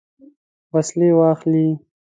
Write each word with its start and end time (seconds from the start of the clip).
وسلې 0.73 1.09
واخلي. 1.19 1.67